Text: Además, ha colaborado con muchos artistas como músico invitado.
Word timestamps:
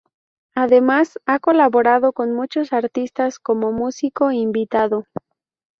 Además, 0.55 1.19
ha 1.27 1.37
colaborado 1.37 2.11
con 2.11 2.33
muchos 2.33 2.73
artistas 2.73 3.37
como 3.37 3.71
músico 3.71 4.31
invitado. 4.31 5.05